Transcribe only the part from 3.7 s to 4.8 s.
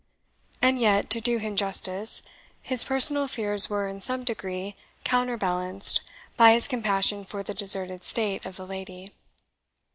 in some degree,